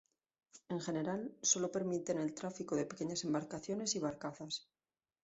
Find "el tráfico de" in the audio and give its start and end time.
2.17-2.87